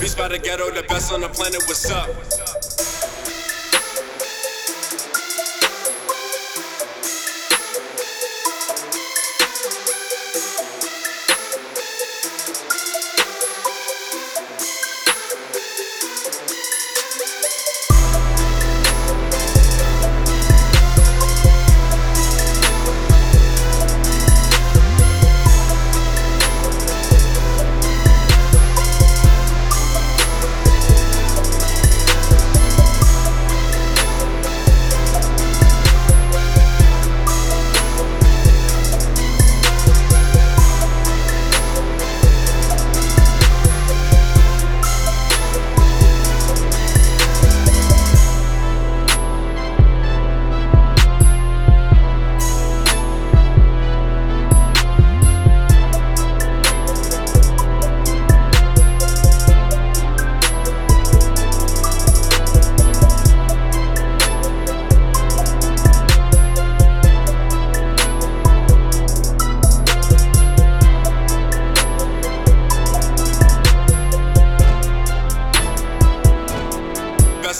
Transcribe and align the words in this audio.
Beast 0.00 0.18
by 0.18 0.28
the 0.28 0.38
ghetto, 0.38 0.70
the 0.70 0.84
best 0.86 1.12
on 1.12 1.22
the 1.22 1.28
planet, 1.28 1.62
what's 1.66 1.90
up? 1.90 2.43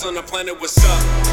On 0.06 0.12
the 0.12 0.22
planet, 0.22 0.60
what's 0.60 0.84
up? 0.84 1.23